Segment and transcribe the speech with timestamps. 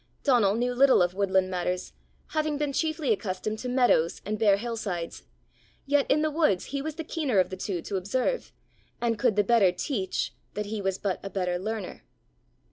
[0.23, 1.93] Donal knew little of woodland matters,
[2.29, 5.25] having been chiefly accustomed to meadows and bare hill sides;
[5.85, 8.51] yet in the woods he was the keener of the two to observe,
[8.99, 12.01] and could the better teach that he was but a better learner.